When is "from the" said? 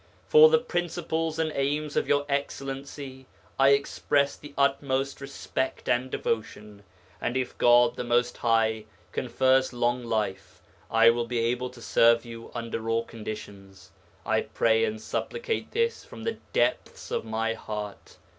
16.03-16.39